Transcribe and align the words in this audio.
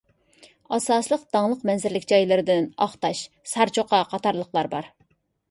ئاساسلىق 0.77 1.27
داڭلىق 1.37 1.61
مەنزىرىلىك 1.71 2.07
جايلىرىدىن 2.13 2.67
ئاقتاش، 2.87 3.23
سارچوقا 3.53 4.03
قاتارلىقلار 4.17 4.73
بار. 4.75 4.91